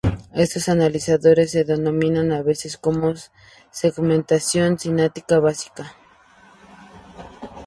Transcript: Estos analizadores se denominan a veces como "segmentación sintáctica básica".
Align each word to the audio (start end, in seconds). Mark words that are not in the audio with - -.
Estos 0.33 0.67
analizadores 0.67 1.51
se 1.51 1.63
denominan 1.63 2.31
a 2.31 2.41
veces 2.41 2.75
como 2.75 3.13
"segmentación 3.69 4.79
sintáctica 4.79 5.37
básica". 5.39 5.93